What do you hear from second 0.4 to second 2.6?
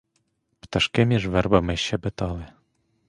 Пташки між вербами щебетали.